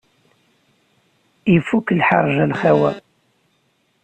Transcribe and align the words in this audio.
Ifuk 1.55 1.87
lḥerǧ 1.99 2.35
a 2.43 2.45
lxawa. 2.51 2.91